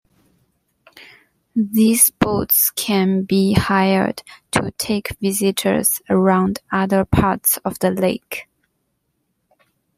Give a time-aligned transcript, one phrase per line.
[1.55, 8.47] These boats can be hired to take visitors around other parts of the lake.